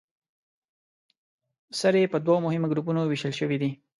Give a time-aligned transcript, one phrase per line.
[1.79, 3.69] سرې په دوو مهمو ګروپونو ویشل شوې دي.